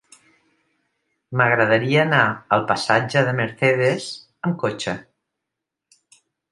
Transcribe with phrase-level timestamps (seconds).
[1.41, 2.23] M'agradaria anar
[2.57, 4.11] al passatge de Mercedes
[4.51, 5.01] amb cotxe.